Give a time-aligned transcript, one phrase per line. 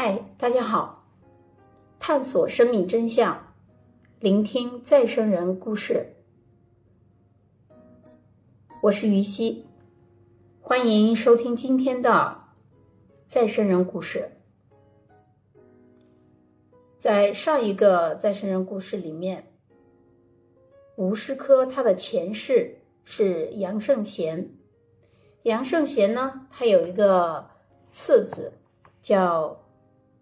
[0.00, 1.04] 嗨，大家好！
[1.98, 3.52] 探索生命真相，
[4.20, 6.14] 聆听再生人故事。
[8.80, 9.66] 我是于西，
[10.60, 12.44] 欢迎收听今天的
[13.26, 14.30] 再生人故事。
[16.96, 19.52] 在上一个再生人故事里面，
[20.94, 24.48] 吴师科他的前世是杨圣贤。
[25.42, 27.50] 杨圣贤呢，他有一个
[27.90, 28.52] 次子
[29.02, 29.60] 叫。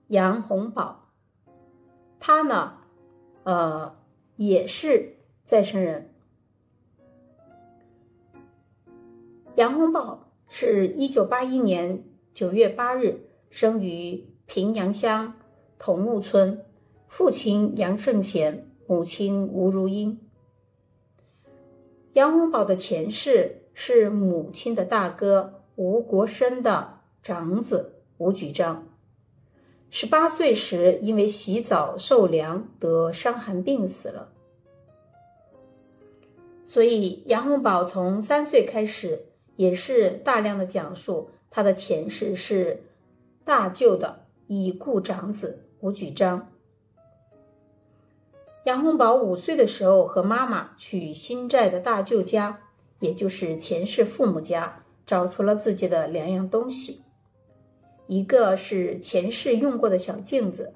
[0.08, 1.10] 杨洪宝，
[2.20, 2.78] 他呢，
[3.42, 3.96] 呃，
[4.36, 6.14] 也是再生人。
[9.56, 15.34] 杨洪宝是一九八一年九月八日生于平阳乡
[15.78, 16.64] 桐木村，
[17.08, 20.20] 父亲杨胜贤，母亲吴如英。
[22.12, 28.86] 杨洪宝的前世是母亲的大哥吴国生的长子吴举章。
[29.98, 34.28] 十八岁时，因为洗澡受凉得伤寒病死了。
[36.66, 39.24] 所以杨洪宝从三岁开始，
[39.56, 42.82] 也是大量的讲述他的前世是
[43.42, 46.52] 大舅的已故长子吴举章。
[48.66, 52.60] 杨洪宝五岁的时候，和妈妈去新寨的大舅家，
[53.00, 57.05] 也就是前世父母家，找出了自己的两样东西。
[58.06, 60.74] 一个是前世用过的小镜子，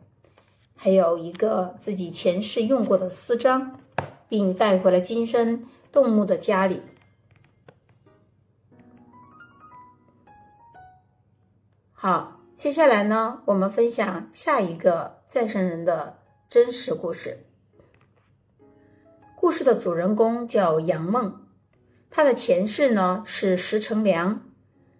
[0.75, 3.81] 还有一个自己前世用过的丝章，
[4.28, 6.83] 并带回了今生动物的家里。
[11.92, 17.45] 好，接下来呢，我们分享下一个再生人的真实故事。
[19.36, 21.47] 故事的主人公叫杨梦，
[22.11, 24.42] 他的前世呢是石成良，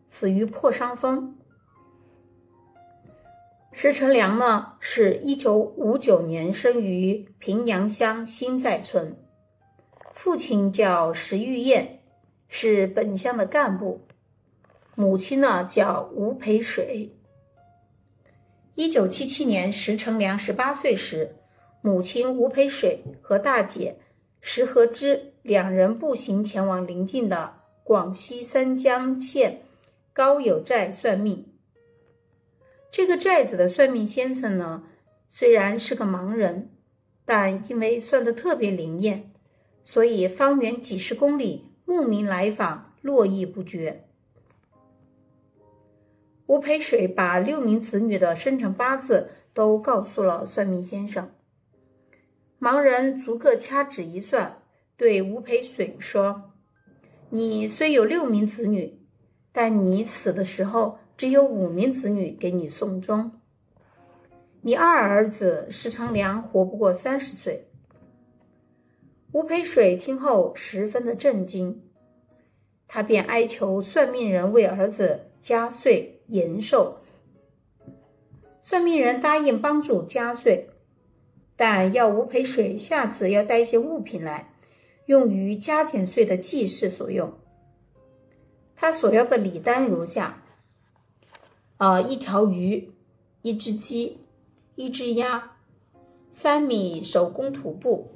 [0.07, 1.39] 死于破伤风。
[3.73, 9.17] 石成良呢，是一九五九年生于平阳乡新寨村，
[10.13, 12.01] 父亲叫石玉燕，
[12.49, 14.07] 是本乡的干部，
[14.97, 17.15] 母亲呢叫吴培水。
[18.75, 21.37] 一九七七年，石成良十八岁时，
[21.81, 23.99] 母亲吴培水和大姐
[24.41, 27.55] 石和芝两人步行前往邻近的
[27.85, 29.63] 广西三江县
[30.13, 31.47] 高友寨算命。
[32.93, 34.83] 这个寨子的算命先生呢，
[35.31, 36.71] 虽然是个盲人，
[37.25, 39.31] 但因为算得特别灵验，
[39.85, 44.05] 所以方圆几十公里慕名来访，络绎不绝。
[46.47, 51.31] 吴培水把六名子女的生辰八字都告诉了算命先生，
[52.61, 54.61] 盲人逐个掐指一算，
[54.97, 56.51] 对吴培水说
[57.31, 58.99] ：“你虽有六名子女，
[59.53, 63.33] 但你死的时候。”只有五名子女给你送终，
[64.63, 67.67] 你二儿子石成良活不过三十岁。
[69.31, 71.83] 吴培水听后十分的震惊，
[72.89, 77.01] 他便哀求算命人为儿子加岁延寿。
[78.63, 80.71] 算命人答应帮助加岁，
[81.55, 84.55] 但要吴培水下次要带一些物品来，
[85.05, 87.35] 用于加减岁的祭祀所用。
[88.75, 90.43] 他所要的礼单如下。
[91.81, 92.93] 啊，一条鱼，
[93.41, 94.19] 一只鸡，
[94.75, 95.57] 一只鸭，
[96.31, 98.11] 三米手工土布，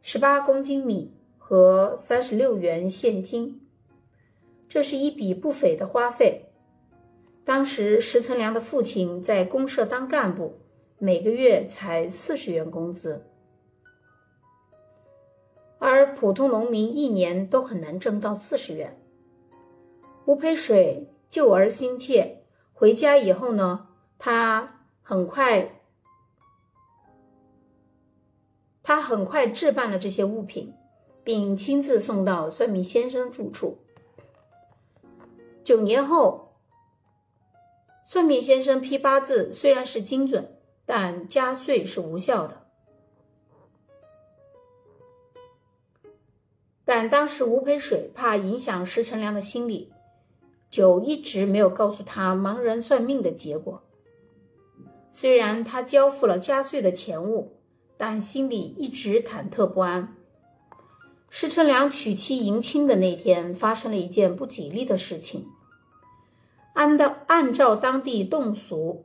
[0.00, 3.60] 十八公斤米和三十六元现金，
[4.70, 6.46] 这是一笔不菲的花费。
[7.44, 10.54] 当时石成良的父亲在公社当干部，
[10.96, 13.22] 每个月才四十元工资，
[15.78, 18.98] 而普通农民一年都很难挣到四十元。
[20.24, 22.37] 吴培水救儿心切。
[22.78, 23.88] 回家以后呢，
[24.20, 25.80] 他很快，
[28.84, 30.72] 他很快置办了这些物品，
[31.24, 33.78] 并亲自送到算命先生住处。
[35.64, 36.54] 九年后，
[38.04, 40.56] 算命先生批八字虽然是精准，
[40.86, 42.64] 但加岁是无效的。
[46.84, 49.92] 但当时吴培水怕影响石成良的心理。
[50.70, 53.82] 就一直没有告诉他盲人算命的结果。
[55.10, 57.56] 虽然他交付了加税的钱物，
[57.96, 60.14] 但心里一直忐忑不安。
[61.30, 65.46] 施成良娶妻迎亲的那天，发生了一件不吉利的事情。
[66.74, 69.04] 按照按照当地动俗，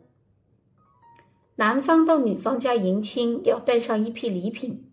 [1.56, 4.92] 男方到女方家迎亲要带上一批礼品，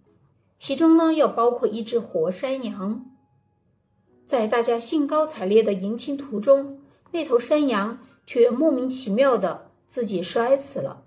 [0.58, 3.09] 其中呢要包括一只活山羊。
[4.30, 6.78] 在大家兴高采烈的迎亲途中，
[7.10, 7.98] 那头山羊
[8.28, 11.02] 却莫名其妙的自己摔死了。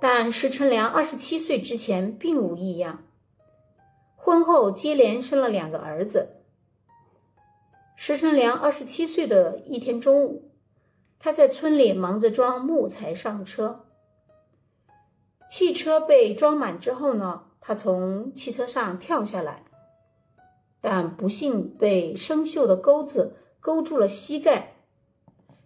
[0.00, 3.04] 但石成良二十七岁之前并无异样，
[4.16, 6.30] 婚后接连生了两个儿子。
[7.94, 10.50] 石成良二十七岁的一天中午，
[11.20, 13.84] 他在村里忙着装木材上车。
[15.48, 19.63] 汽车被装满之后呢，他从汽车上跳下来，
[20.84, 24.74] 但不幸被生锈的钩子勾住了膝盖，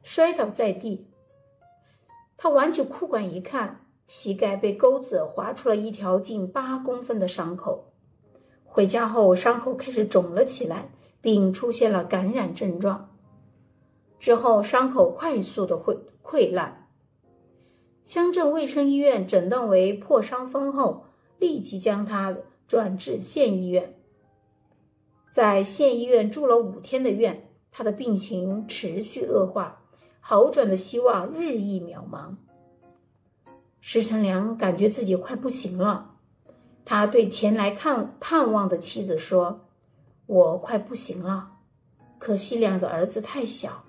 [0.05, 1.09] 摔倒在地。
[2.37, 7.93] 他挽起裤管一看，膝盖被钩子划出了一条近八公分的伤口。
[8.65, 10.91] 回家后，伤口开始肿了起来。
[11.21, 13.17] 并出现了感染症状，
[14.21, 16.89] 之后伤口快速的会溃烂。
[18.07, 21.07] 乡镇卫生医院诊断为破伤风后，
[21.41, 22.37] 立即将他
[22.69, 23.98] 转至县医院。
[25.31, 29.83] 在县医院住了五天的院，他的病情持续恶化，
[30.21, 32.37] 好转的希望日益渺茫。
[33.81, 36.17] 石成良感觉自己快不行了，
[36.85, 39.65] 他对前来看探望的妻子说。
[40.27, 41.53] 我快不行了，
[42.19, 43.85] 可惜两个儿子太小。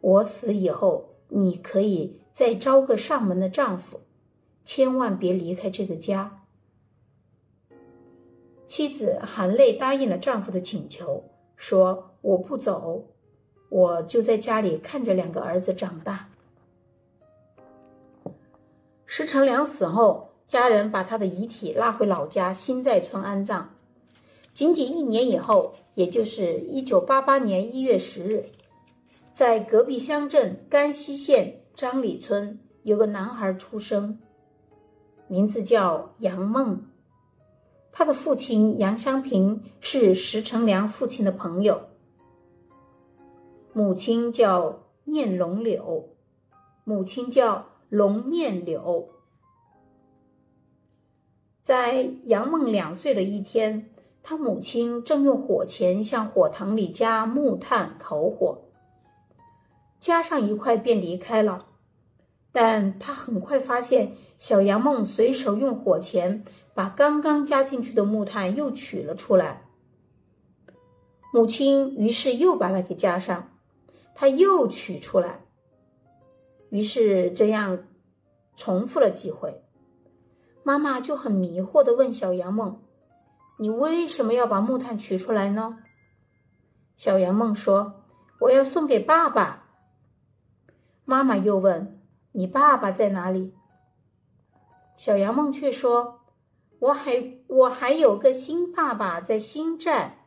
[0.00, 4.00] 我死以后，你可以再招个上门的丈夫，
[4.64, 6.41] 千万别离开这个家。
[8.72, 11.24] 妻子含泪答应了丈夫的请求，
[11.56, 13.04] 说：“我不走，
[13.68, 16.30] 我就在家里看着两个儿子长大。”
[19.04, 23.74] 石成良死后，家人把他的遗体拉回老家新寨村安葬。
[24.54, 28.46] 仅仅一年以后，也就是一九八八年一月十日，
[29.34, 34.18] 在隔壁乡镇甘溪县张里村，有个男孩出生，
[35.28, 36.86] 名字叫杨梦。
[37.92, 41.82] 他的父亲杨香平是石成良父亲的朋友，
[43.72, 46.08] 母亲叫念龙柳，
[46.82, 49.10] 母亲叫龙念柳。
[51.62, 53.88] 在杨梦两岁的一天。
[54.24, 58.68] 他母亲正用火钳向火塘里加木炭烤火，
[59.98, 61.66] 加上一块便离开了。
[62.52, 69.64] 但他很快发现，小杨梦随手用火钳把刚刚加进去的木炭又取了出来。
[71.32, 73.50] 母亲于是又把它给加上，
[74.14, 75.40] 他又取出来。
[76.70, 77.84] 于是这样
[78.56, 79.62] 重复了几回，
[80.62, 82.80] 妈妈就很迷惑的问小杨梦。
[83.58, 85.78] 你为什么要把木炭取出来呢？
[86.96, 88.04] 小杨梦说
[88.40, 89.68] ：“我要送给爸爸。”
[91.04, 92.00] 妈妈又问
[92.32, 93.54] ：“你爸爸在哪里？”
[94.96, 96.20] 小杨梦却说
[96.82, 100.26] ：“我还我还有个新爸爸在新寨。”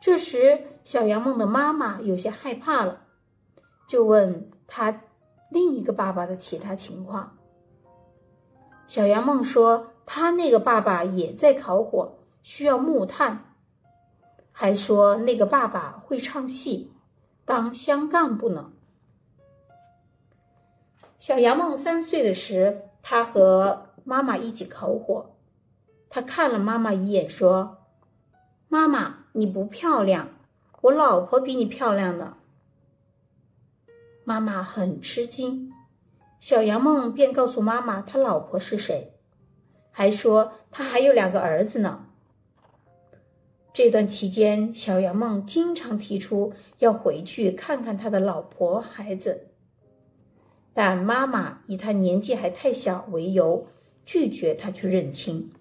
[0.00, 3.02] 这时，小杨梦的妈妈有些害怕了，
[3.86, 5.02] 就问他
[5.50, 7.36] 另一个爸爸的其他情况。
[8.86, 9.92] 小杨梦说。
[10.08, 13.56] 他那个爸爸也在烤火，需要木炭，
[14.52, 16.92] 还说那个爸爸会唱戏，
[17.44, 18.70] 当乡干部呢。
[21.18, 25.34] 小杨梦三岁的时，他和妈妈一起烤火，
[26.08, 27.78] 他看了妈妈一眼，说
[28.70, 30.28] ：“妈妈，你不漂亮，
[30.82, 32.36] 我老婆比你漂亮呢。”
[34.22, 35.72] 妈妈很吃惊，
[36.38, 39.12] 小杨梦便告诉妈妈他老婆是谁。
[39.90, 42.06] 还说他还有两个儿子呢。
[43.72, 49.48] 这段期间，小杨梦经常提出要回去看看他的老婆孩子，
[50.72, 53.66] 但妈妈以他年纪还太小为由，
[54.06, 55.52] 拒绝他去认亲。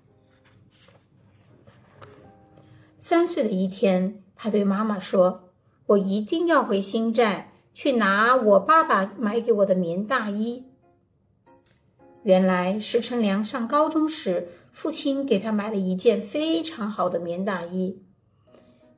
[3.00, 5.50] 三岁的一天，他对妈妈说
[5.88, 10.64] ：“我一定要回新寨去拿我爸爸买给我的棉大衣。”
[12.24, 18.02] 原来石成良上高中时，父亲给他买了一件非常好的棉大衣。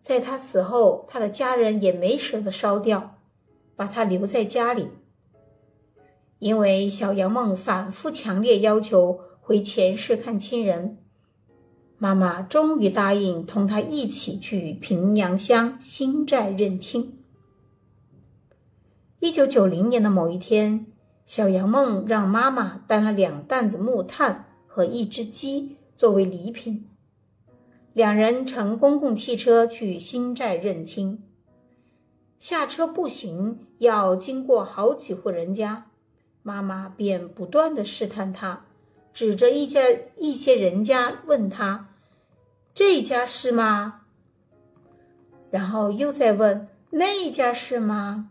[0.01, 3.17] 在他死后，他的家人也没舍得烧掉，
[3.75, 4.87] 把他留在家里。
[6.39, 10.97] 因为小杨梦反复强烈要求回前世看亲人，
[11.97, 17.17] 妈妈终于答应同他一起去平阳乡新寨认亲。
[19.21, 20.87] 一九九零年的某一天。
[21.25, 26.85] 小杨梦让妈妈担了两担子木炭和一只鸡作为礼品，
[27.93, 31.23] 两人乘公共汽车去新寨认亲。
[32.39, 35.87] 下车步行要经过好几户人家，
[36.43, 38.66] 妈妈便不断的试探他，
[39.17, 39.81] 指着一家
[40.19, 41.89] 一些人家问他
[42.75, 44.01] ：“这家是吗？”
[45.49, 48.29] 然后又再问：“那家是吗？”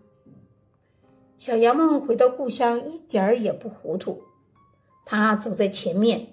[1.39, 4.23] 小杨梦回到故乡一点儿也不糊涂，
[5.05, 6.29] 他走在前面，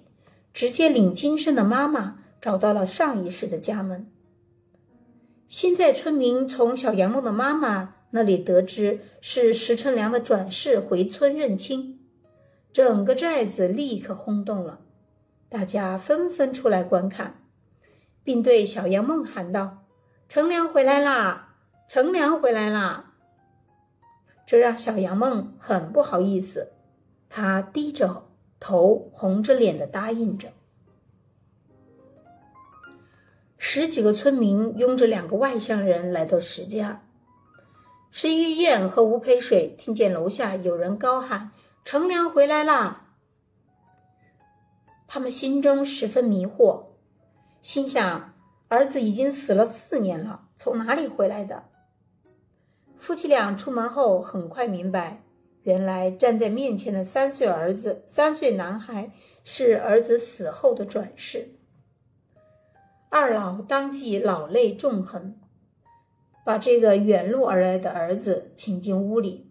[0.52, 4.08] 直接领金生的妈妈找到了上一世的家门。
[5.48, 11.93] 现在村民从小杨梦的妈妈那里得知是石成良的转世回村认亲，
[12.74, 14.80] 整个寨子立刻轰动了，
[15.48, 17.40] 大家纷纷出来观看，
[18.24, 19.84] 并对小杨梦喊道
[20.28, 21.54] ：“成良回来啦！
[21.88, 23.12] 成良回来啦！”
[24.44, 26.72] 这让小杨梦很不好意思，
[27.30, 28.26] 他低着
[28.58, 30.48] 头，红着脸的答应着。
[33.56, 37.04] 十几个村民拥着两个外乡人来到石家。
[38.10, 41.52] 石玉燕和吴培水听见楼下有人高喊
[41.84, 43.14] ：“乘凉回来啦！”
[45.06, 46.86] 他们心中十分迷惑，
[47.62, 48.34] 心想：
[48.68, 51.64] 儿子已经死了四年了，从哪里回来的？
[52.98, 55.22] 夫妻俩出门后，很快明白，
[55.62, 59.12] 原来站在面前的三岁儿子，三岁男孩
[59.44, 61.54] 是儿子死后的转世。
[63.10, 65.38] 二老当即老泪纵横，
[66.44, 69.43] 把这个远路而来的儿子请进屋里。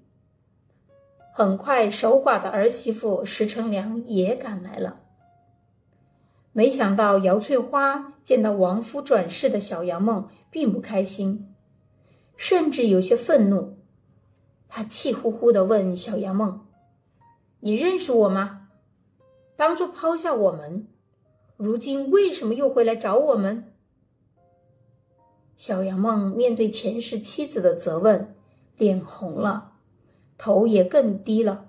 [1.36, 5.00] 很快，守寡的儿媳妇石成良也赶来了。
[6.52, 11.52] 没想到姚翠花见到亡夫转世的小杨梦，并不开心。
[12.38, 13.80] 甚至有些愤怒，
[14.70, 16.68] 他气呼呼地问小杨梦
[17.62, 18.70] ：“你认识我吗？
[19.56, 20.88] 当初抛下我们，
[21.58, 23.74] 如今为什么又回来找我们？”
[25.58, 28.36] 小杨梦面对前世妻子的责问，
[28.78, 29.73] 脸红了，
[30.38, 31.66] 头也更低了。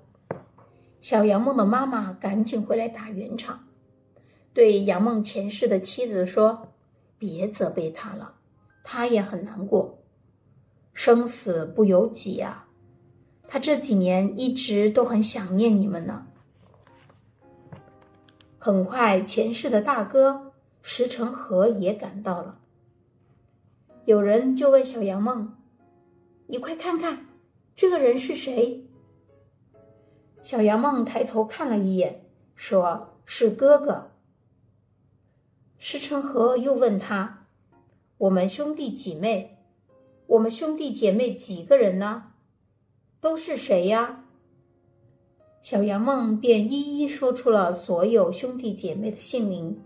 [1.00, 3.66] 小杨梦的妈妈赶紧回来打圆场，
[4.52, 6.68] 对杨梦前世的妻子说
[7.18, 8.34] ：“别责备他了，
[8.82, 9.98] 他也很难过。”
[10.94, 12.68] 生死不由己啊，
[13.48, 16.26] 他这几年一直都很想念你们呢。
[18.58, 22.58] 很快，前世的大哥石成河也赶到了。
[24.06, 25.56] 有人就问小杨梦
[26.46, 27.26] ：“你快看看，
[27.76, 28.86] 这个人是谁？”
[30.42, 34.10] 小杨梦抬头看了一眼，说是哥哥。
[35.78, 37.46] 石成河又问他
[38.18, 39.50] ：“我们兄弟几妹？”
[40.26, 42.32] 我们兄弟姐妹几个人呢？
[43.20, 44.24] 都是谁呀？
[45.60, 49.82] 小杨梦便一一说出了所有兄弟姐妹的姓名，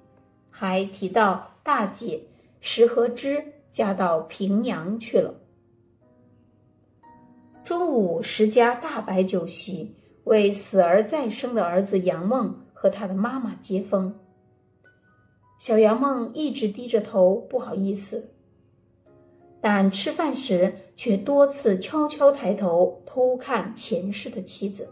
[0.51, 2.23] 还提到大姐
[2.61, 5.35] 石和芝嫁到平阳去了。
[7.69, 9.95] 中午，石家大摆酒席，
[10.25, 14.19] 为死而再生的儿子杨梦和他的妈妈接风。
[15.59, 18.31] 小杨梦一直低着头，不好意思。
[19.61, 24.89] 但吃饭时却多次悄悄抬头偷看前世的妻子。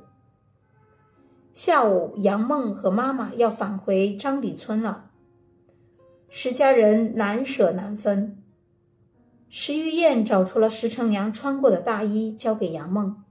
[1.55, 5.13] 下午，杨梦和妈妈要返回张里村了，
[6.29, 8.36] 石家人难舍难分。
[9.49, 13.25] 石玉燕找出了石成良穿过的大衣，交给杨梦，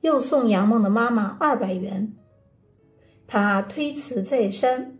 [0.00, 2.14] 又送杨梦的妈妈二百元。
[3.26, 4.98] 他推辞再三，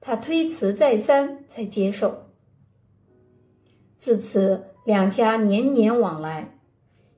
[0.00, 2.28] 他推辞再三才接受。
[3.98, 6.56] 自此，两家年年往来，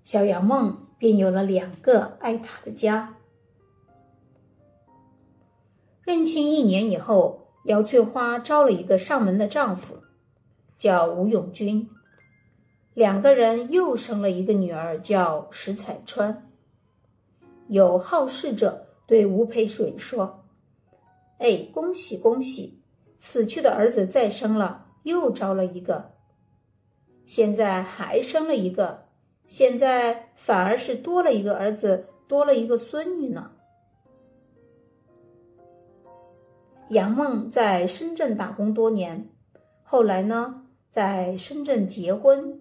[0.04, 3.16] 小杨梦便有了两个爱她的家。
[6.02, 9.98] 认亲一年以后，姚翠花招了一个上门的丈夫，
[10.78, 11.88] 叫吴永军。
[12.94, 16.50] 两个人又生了一个女儿，叫石彩川。
[17.68, 20.44] 有好事者对吴培水说
[21.38, 22.82] ：“哎，恭喜恭喜，
[23.18, 26.10] 死去的儿子再生了，又招了一个。”
[27.26, 29.04] 现在还生了一个，
[29.46, 33.52] 现在反而是多了一个儿子，多了一个孙女呢。
[36.88, 39.30] 杨梦在深圳打工多年，
[39.84, 42.60] 后来呢，在深圳结婚。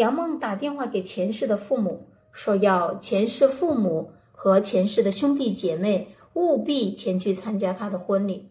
[0.00, 8.48] 杨梦打电话给前世的父母，说要前世父母和前世的兄弟姐妹务必前去参加他的婚礼。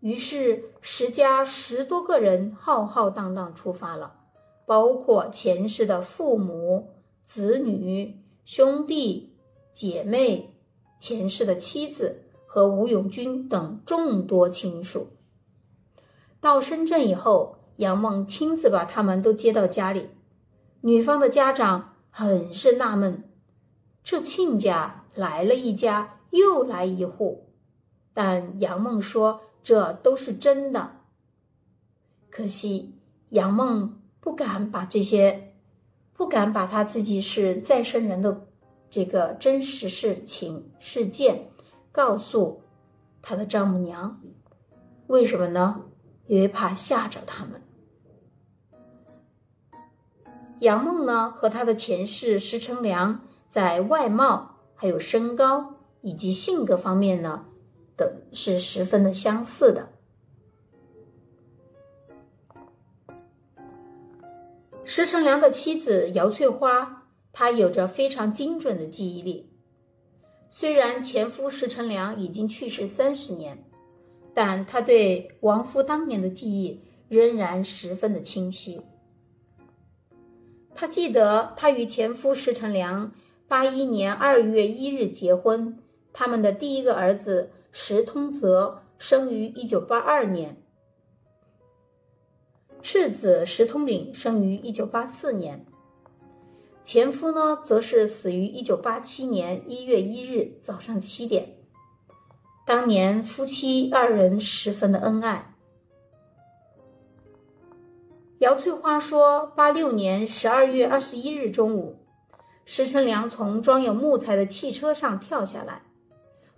[0.00, 4.14] 于是，石家十多个人浩浩荡荡出发了，
[4.66, 6.90] 包括前世的父母、
[7.22, 9.36] 子女、兄弟
[9.72, 10.56] 姐妹、
[10.98, 15.10] 前世的妻子和吴永军等众多亲属。
[16.40, 20.08] 到深圳以后，杨梦亲自把他们都接到家里。
[20.86, 23.24] 女方的家长很是纳闷：
[24.02, 27.48] 这亲家来了一家，又来一户。
[28.12, 29.40] 但杨梦说。
[29.62, 31.00] 这都是真的，
[32.28, 32.98] 可惜
[33.30, 35.54] 杨梦不敢把这些
[36.12, 38.46] 不敢把他自己是再生人的
[38.90, 41.48] 这个真实事情事件
[41.90, 42.60] 告诉
[43.22, 44.20] 他的丈母娘。
[45.06, 45.80] 为什么呢？
[46.26, 47.62] 因为怕吓着他们。
[50.60, 57.44] 杨梦呢，和他的前世石成良在外貌、还有身高以及性格方面呢，
[57.96, 59.88] 等是十分的相似的。
[64.84, 69.50] 石成良的妻子姚翠花，她有着非常精准的记忆力。
[70.48, 73.64] 虽然前夫石成良已经去世三十年，
[74.32, 78.80] 但他对亡夫当年的记忆仍然十分的清晰。
[80.76, 83.12] 他记得，他与前夫石成良
[83.46, 85.78] 八一年二月一日结婚，
[86.12, 90.60] 他们的第一个儿子石通泽生于一九八二年，
[92.82, 95.64] 次子石通岭生于一九八四年，
[96.84, 101.56] 前夫呢，则是死于一九八七年一月一日早上七点。
[102.66, 105.53] 当年夫妻二人十分的恩爱。
[108.44, 111.96] 姚翠花说：“八六年十二月二十一日中午，
[112.66, 115.80] 石成良从装有木材的汽车上跳下来，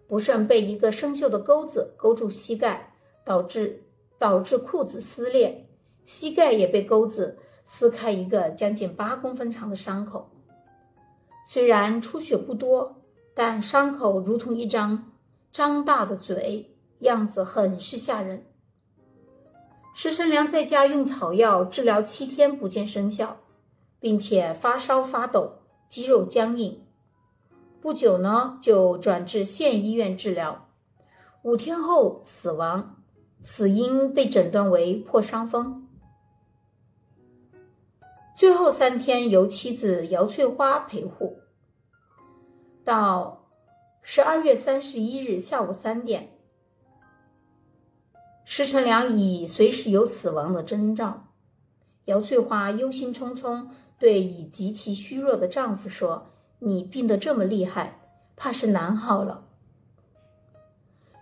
[0.08, 2.92] 不慎被一个生锈的钩子勾住膝盖，
[3.24, 3.84] 导致
[4.18, 5.68] 导致裤子撕裂，
[6.06, 10.28] 膝盖也被钩子撕开一个将近八公分长的伤口。
[11.46, 13.00] 虽然出血不多，
[13.32, 15.12] 但伤口如同一张
[15.52, 18.44] 张大的嘴，样子很是吓人。”
[19.98, 23.38] 石成良在家用草药治疗七天不见生效，
[23.98, 26.84] 并且发烧发抖，肌肉僵硬。
[27.80, 30.68] 不久呢，就转至县医院治疗，
[31.40, 33.02] 五天后死亡，
[33.42, 35.88] 死因被诊断为破伤风。
[38.36, 41.38] 最后三天由妻子姚翠花陪护，
[42.84, 43.47] 到
[44.02, 46.35] 十二月三十一日下午三点。
[48.49, 51.25] 石成良已随时有死亡的征兆，
[52.04, 53.67] 姚翠花忧心忡忡，
[53.99, 56.28] 对已极其虚弱的丈夫说
[56.61, 58.00] ：“你病得这么厉害，
[58.37, 59.45] 怕是难好了。”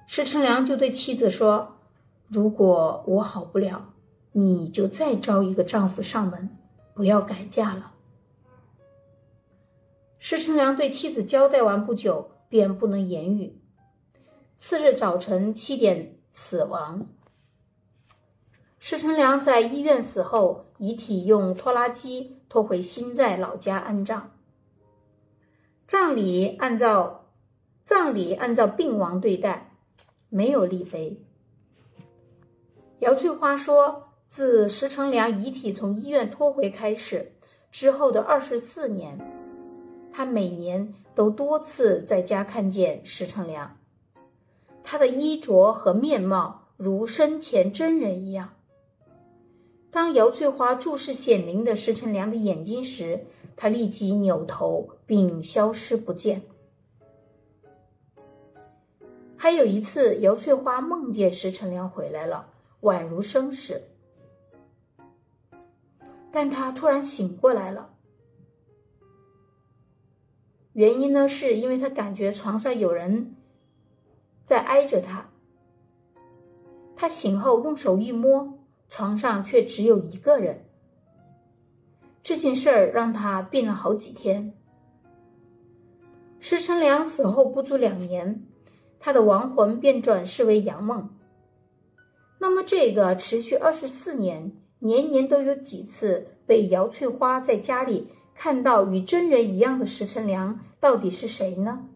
[0.07, 1.79] 石成良就对妻子说
[2.29, 3.95] ：“如果我好不了，
[4.33, 6.51] 你就再招一个丈夫上门，
[6.93, 7.93] 不要改嫁了。”
[10.21, 13.59] 石成良对妻子交代完不久，便不能言语。
[14.59, 16.13] 次日早晨七点。
[16.35, 17.07] 死亡。
[18.81, 24.33] 石成良在医院死后，遗体用拖拉机拖回新寨老家安葬。
[25.87, 27.31] 葬礼按照
[27.85, 29.70] 葬礼按照病亡对待，
[30.29, 31.25] 没有立碑。
[32.99, 37.33] 姚翠花说，自石成良遗体从医院拖回开始，
[37.70, 39.18] 之后的二十四年，
[40.12, 43.79] 她每年都多次在家看见石成良。
[44.85, 48.55] 他的衣着和面貌如生前真人一样。
[49.90, 56.42] 当姚翠花注视显灵的石成良的眼睛时，他立即扭头并消失不见。
[59.37, 62.49] 还有一次，姚翠花梦见石成良回来了，
[62.83, 63.83] 宛如生时，
[66.31, 67.90] 但他突然醒过来了。
[70.73, 73.34] 原因呢，是因为他感觉床上有人。
[74.46, 75.30] 在挨着他，
[76.96, 80.66] 他醒后用手一摸，床上却只有一个人。
[82.22, 84.54] 这件事儿让他病了好几天。
[86.40, 88.44] 石成良死后不足两年，
[89.00, 91.11] 他的亡魂便转世为杨梦。
[92.38, 101.88] 那么，这个持续二十四年、年年都有几次被姚翠花在家里看到与真人一样的石成良，到底是谁呢？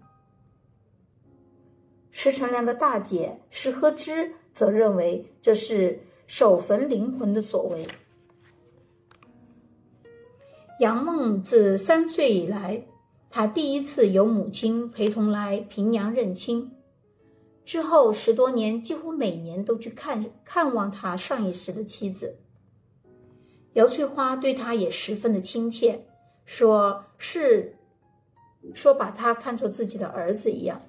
[2.10, 7.86] 石成良的大姐石和之则认为这是守坟灵魂的所为。
[10.80, 12.84] 杨梦自三岁以来，
[13.30, 16.72] 她第一次由母亲陪同来平阳认亲，
[17.64, 22.38] 之后十多年几乎每年都去看看望他上一世的妻子。
[23.74, 26.06] 姚翠花对他也十分的亲切，
[26.44, 27.76] 说是
[28.72, 30.80] 说把他看作自己的儿子一样。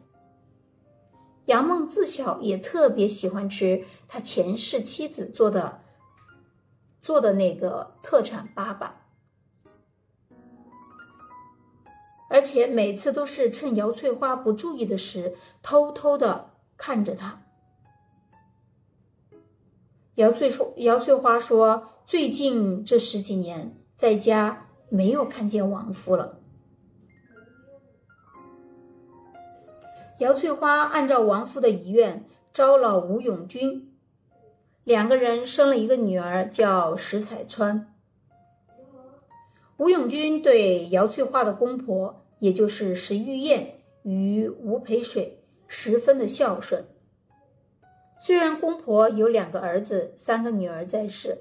[1.50, 5.82] 杨梦自小也特别喜欢吃他前世妻子做的
[7.02, 8.92] 做的那个特产粑粑，
[12.30, 17.42] 而且每次都是趁姚翠花不注意的时，偷偷的看着他。
[20.16, 26.39] 姚翠说：“姚翠花说，最近这十几年在家没有看见亡夫了。
[30.20, 33.94] 姚翠花按照亡夫的遗愿招了吴永军，
[34.84, 37.94] 两个人生了一个女儿，叫石彩川。
[39.78, 46.86] 吴永军对姚翠花的公婆，也就是石玉燕与吴培水，十分的孝顺。
[48.18, 51.38] 虽然公婆有两个儿子、三个女儿在世，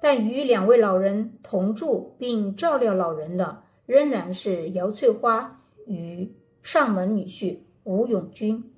[0.00, 8.72] 但与两位老人同住并照料老人的，仍然是姚翠花与上门女婿吴永军。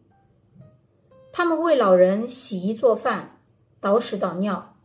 [1.32, 3.38] 他们为老人洗衣做饭、
[3.80, 4.76] 倒屎倒尿，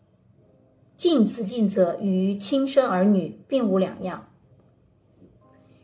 [0.97, 4.27] 尽职尽责，与亲生儿女并无两样。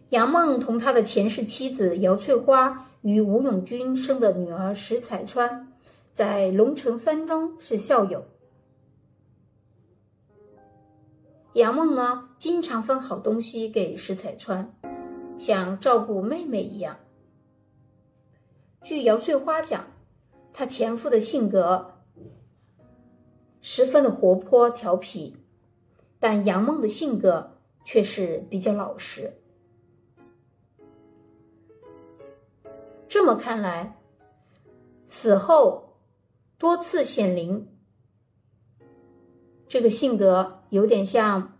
[0.09, 5.71] 杨梦同他的前世妻子姚翠花与吴永军生的女儿石彩川。
[6.13, 8.23] 在龙城三中是校友，
[11.51, 14.73] 杨梦呢经常分好东西给石彩川，
[15.37, 16.97] 像照顾妹妹一样。
[18.85, 19.87] 据姚翠花讲，
[20.53, 21.95] 她前夫的性格
[23.59, 25.35] 十分的活泼调皮，
[26.19, 29.41] 但杨梦的性格却是比较老实。
[33.09, 33.99] 这么看来，
[35.07, 35.83] 死后。
[36.57, 37.67] 多次显灵，
[39.67, 41.59] 这个性格有点像，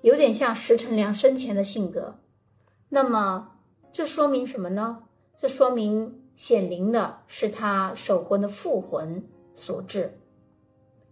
[0.00, 2.20] 有点像石成良生前的性格。
[2.88, 3.58] 那么，
[3.92, 5.07] 这说明什么呢？
[5.40, 9.22] 这说明显灵的是他守魂的复魂
[9.54, 10.18] 所致，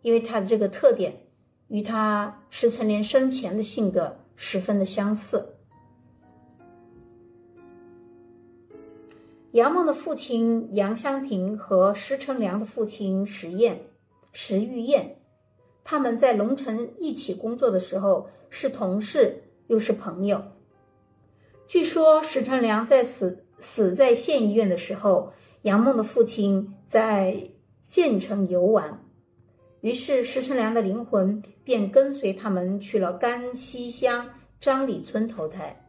[0.02, 1.28] 因为他的这个特点
[1.68, 5.54] 与他石成良生前的性格十分的相似。
[9.52, 13.80] 杨梦的父亲杨香平和石成良的父亲石燕、
[14.32, 15.18] 石玉燕，
[15.84, 20.42] 他们在龙城一起工作的时候是同事，又是朋友。
[21.68, 27.50] 据说石成良在死死在县医院的时候，杨梦的父亲在
[27.88, 29.05] 县城游玩，
[29.81, 35.85] 于是石成良的灵魂便跟随他们去了甘溪乡张里村投胎，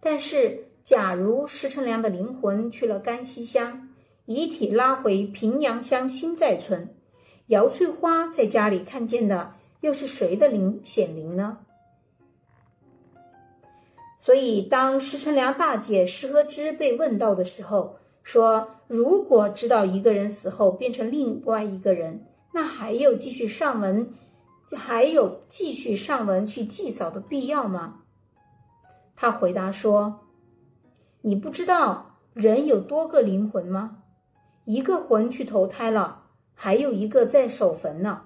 [0.00, 0.64] 但是。
[0.86, 3.88] 假如石成良的灵魂去了甘溪乡，
[4.24, 6.94] 遗体拉回平阳乡新寨村，
[7.48, 11.58] 姚翠花在家里看见的又是谁的灵显灵呢？
[14.26, 24.12] 所以，当石成良大姐石和芝被问到的时候，说：“如果知道一个人死后变成另外一个人，那还有继续上门，
[24.74, 28.02] 还有继续上门去祭扫的必要吗？”
[29.14, 30.22] 他回答说。
[31.20, 33.98] 你不知道人有多个灵魂吗？
[34.64, 38.22] 一个魂去投胎了，还有一个在守坟呢。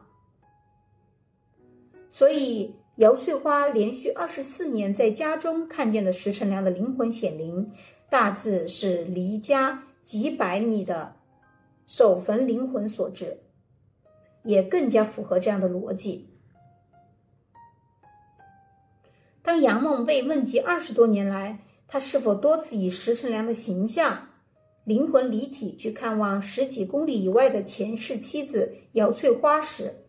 [2.08, 7.72] 所以姚翠花连续二十四年在家中看见的石成良的灵魂显灵，
[8.10, 11.16] 大致是离家几百米的
[11.86, 13.38] 守坟灵魂所致，
[14.42, 16.28] 也更加符合这样的逻辑。
[19.40, 24.28] 当杨梦被问及二十多年来，他是否多次以石成良的形象、
[24.84, 30.04] 灵魂离体去看望十几公里以外的前世妻子姚翠花时，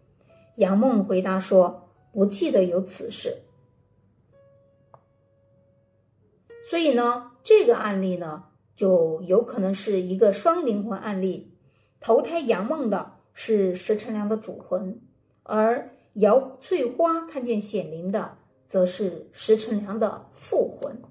[0.57, 3.37] 杨梦回答说：“不记得有此事。”
[6.69, 8.45] 所以呢，这个案例呢，
[8.75, 11.51] 就有可能是一个双灵魂案例。
[11.99, 15.01] 投胎杨梦的是石成良的主魂，
[15.43, 21.01] 而姚翠花看见显灵的，则是石成良的副魂。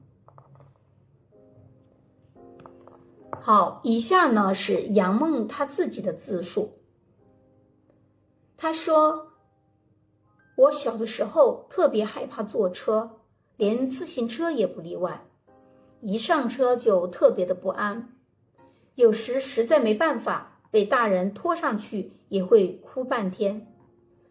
[3.40, 6.72] 好，以下呢是杨梦他自己的自述。
[8.56, 9.29] 他说
[10.60, 13.12] ：“我小的时候特别害怕坐车，
[13.56, 15.24] 连自行车也不例外。
[16.02, 18.14] 一上车就特别的不安，
[18.94, 23.74] 有时实在没办法被大人拖上去，也会哭半天。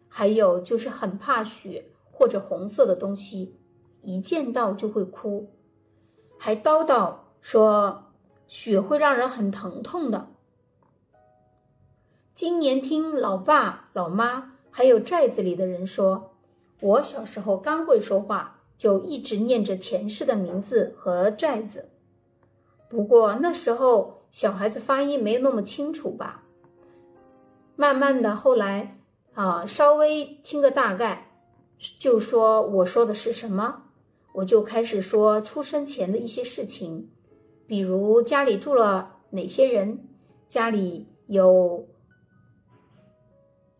[0.08, 3.56] 还有就是很怕血或者红色的东西，
[4.02, 5.50] 一见到就会哭，
[6.38, 8.04] 还叨叨说。”
[8.46, 10.26] 血会让人很疼痛的。
[12.34, 16.32] 今年听老爸、老妈还有寨子里的人说，
[16.80, 21.88] 我小时候刚会说话，就一直念着前世的名字和寨子。
[22.88, 26.44] 不过那时候小孩子发音没那么清楚吧。
[27.76, 28.98] 慢慢的，后来
[29.34, 31.30] 啊，稍微听个大概，
[31.98, 33.84] 就说我说的是什么，
[34.32, 37.10] 我就开始说出生前的一些事情。
[37.66, 40.08] 比如家里住了哪些人，
[40.48, 41.86] 家里有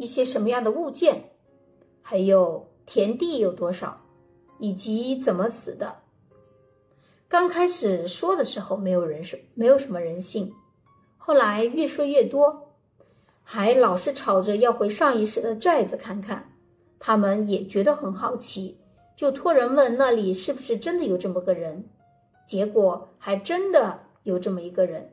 [0.00, 1.24] 一些什么样的物件，
[2.00, 4.00] 还有田地有多少，
[4.58, 5.96] 以及怎么死的。
[7.28, 10.54] 刚开始说的时候，没有人是没有什么人信，
[11.18, 12.72] 后来越说越多，
[13.42, 16.50] 还老是吵着要回上一世的寨子看看。
[16.98, 18.78] 他们也觉得很好奇，
[19.16, 21.90] 就托人问那里是不是真的有这么个人。
[22.46, 25.12] 结果还真的有这么一个人。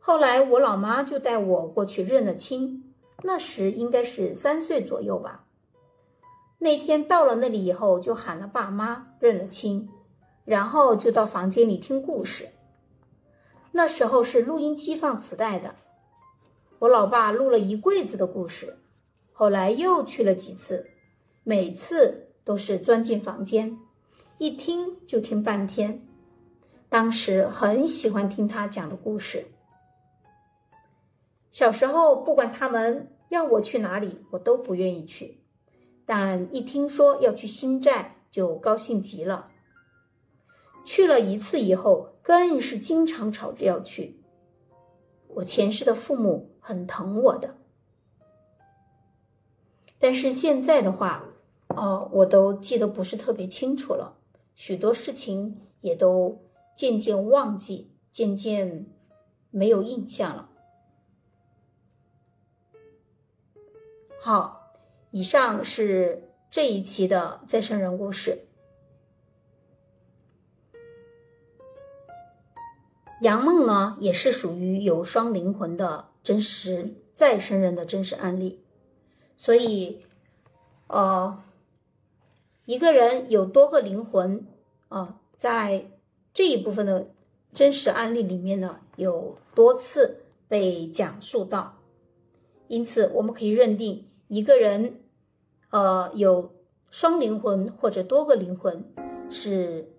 [0.00, 2.91] 后来我老妈就带我过去认了亲，
[3.22, 5.44] 那时应该是三岁左右吧。
[6.58, 9.88] 那天到了那里以后，就喊了爸妈认了亲。
[10.44, 12.48] 然后就到房间里听故事。
[13.70, 15.76] 那时候是录音机放磁带的，
[16.80, 18.76] 我老爸录了一柜子的故事。
[19.32, 20.90] 后来又去了几次，
[21.44, 23.78] 每次都是钻进房间，
[24.38, 26.04] 一听就听半天。
[26.88, 29.46] 当时很喜欢听他讲的故事。
[31.52, 35.42] 小时候不管他们要我去哪里，我都不愿意去，
[36.06, 39.50] 但一听说要去新寨，就高兴极了。
[40.84, 44.18] 去了一次以后，更是经常吵着要去。
[45.28, 47.56] 我前世的父母很疼我的，
[49.98, 51.24] 但是现在的话，
[51.68, 54.18] 哦，我都记得不是特别清楚了，
[54.54, 56.42] 许多事情也都
[56.76, 58.86] 渐渐忘记，渐渐
[59.50, 60.48] 没有印象了。
[64.24, 64.70] 好，
[65.10, 68.46] 以上是这一期的再生人故事。
[73.20, 78.60] 杨梦呢，也是属于有双灵魂的真实再生人的真实案例，
[79.36, 80.04] 所以，
[80.86, 81.42] 呃，
[82.64, 84.46] 一个人有多个灵魂
[84.86, 85.90] 啊，在
[86.32, 87.08] 这一部分的
[87.52, 91.76] 真实案例里面呢，有多次被讲述到，
[92.68, 95.02] 因此我们可以认定一个人，
[95.68, 96.54] 呃，有
[96.90, 98.90] 双灵魂或者多个灵魂
[99.28, 99.92] 是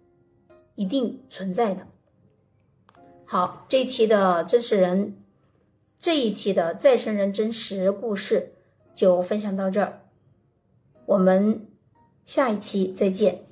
[0.74, 1.86] 一定存在的。
[3.26, 5.24] 好，这一期的真实人，
[6.00, 8.56] 这一期的再生人真实故事
[8.96, 10.02] 就分享到这儿，
[11.06, 11.68] 我们
[12.26, 13.46] 下一期再见。